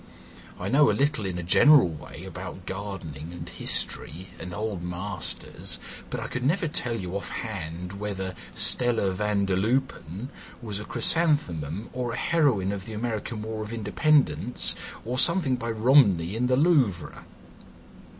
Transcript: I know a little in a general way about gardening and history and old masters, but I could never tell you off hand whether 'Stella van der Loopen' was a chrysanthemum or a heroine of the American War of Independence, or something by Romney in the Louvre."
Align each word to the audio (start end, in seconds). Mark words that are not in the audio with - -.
I 0.59 0.67
know 0.67 0.89
a 0.89 0.97
little 0.97 1.27
in 1.27 1.37
a 1.37 1.43
general 1.43 1.87
way 1.87 2.23
about 2.25 2.65
gardening 2.65 3.31
and 3.31 3.47
history 3.47 4.29
and 4.39 4.51
old 4.51 4.81
masters, 4.81 5.77
but 6.09 6.19
I 6.19 6.25
could 6.25 6.43
never 6.43 6.67
tell 6.67 6.99
you 6.99 7.15
off 7.15 7.29
hand 7.29 7.93
whether 7.93 8.33
'Stella 8.55 9.11
van 9.11 9.45
der 9.45 9.55
Loopen' 9.57 10.29
was 10.59 10.79
a 10.79 10.85
chrysanthemum 10.85 11.91
or 11.93 12.13
a 12.13 12.17
heroine 12.17 12.71
of 12.71 12.85
the 12.87 12.93
American 12.93 13.43
War 13.43 13.63
of 13.63 13.71
Independence, 13.71 14.73
or 15.05 15.19
something 15.19 15.55
by 15.55 15.69
Romney 15.69 16.35
in 16.35 16.47
the 16.47 16.57
Louvre." 16.57 17.23